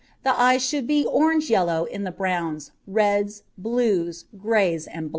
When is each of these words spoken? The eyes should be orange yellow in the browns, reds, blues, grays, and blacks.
The 0.23 0.31
eyes 0.33 0.65
should 0.65 0.87
be 0.87 1.05
orange 1.05 1.51
yellow 1.51 1.83
in 1.83 2.05
the 2.05 2.11
browns, 2.11 2.71
reds, 2.87 3.43
blues, 3.55 4.25
grays, 4.35 4.87
and 4.87 5.01
blacks. 5.03 5.09